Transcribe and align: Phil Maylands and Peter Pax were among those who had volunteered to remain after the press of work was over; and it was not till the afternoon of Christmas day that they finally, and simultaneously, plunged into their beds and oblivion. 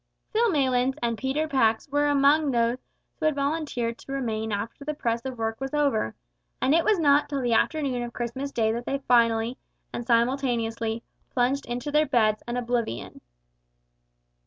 Phil 0.33 0.49
Maylands 0.49 0.97
and 1.03 1.15
Peter 1.15 1.47
Pax 1.47 1.87
were 1.89 2.07
among 2.07 2.49
those 2.49 2.79
who 3.19 3.27
had 3.27 3.35
volunteered 3.35 3.99
to 3.99 4.11
remain 4.11 4.51
after 4.51 4.83
the 4.83 4.95
press 4.95 5.23
of 5.25 5.37
work 5.37 5.61
was 5.61 5.75
over; 5.75 6.15
and 6.59 6.73
it 6.73 6.83
was 6.83 6.97
not 6.97 7.29
till 7.29 7.39
the 7.41 7.53
afternoon 7.53 8.01
of 8.01 8.11
Christmas 8.11 8.51
day 8.51 8.71
that 8.71 8.87
they 8.87 8.97
finally, 9.07 9.59
and 9.93 10.03
simultaneously, 10.07 11.03
plunged 11.29 11.67
into 11.67 11.91
their 11.91 12.07
beds 12.07 12.41
and 12.47 12.57
oblivion. 12.57 13.21